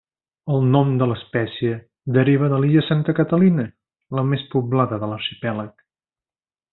El 0.53 0.63
nom 0.75 0.93
de 1.01 1.07
l'espècie 1.11 1.75
deriva 2.15 2.49
de 2.55 2.59
l'illa 2.63 2.83
Santa 2.87 3.15
Catalina, 3.21 3.67
la 4.21 4.27
més 4.31 4.47
poblada 4.55 4.99
de 5.05 5.11
l'arxipèlag. 5.13 5.85